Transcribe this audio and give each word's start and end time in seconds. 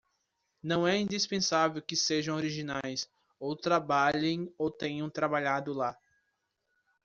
Não 0.63 0.87
é 0.87 0.97
indispensável 0.97 1.79
que 1.79 1.95
sejam 1.95 2.35
originais 2.35 3.07
ou 3.39 3.55
trabalhem 3.55 4.51
ou 4.57 4.71
tenham 4.71 5.11
trabalhado 5.11 5.71
lá. 5.73 5.95